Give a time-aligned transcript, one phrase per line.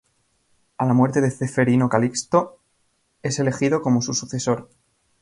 [0.79, 2.59] A la muerte de Ceferino, Calixto
[3.21, 4.67] es elegido como su sucesor.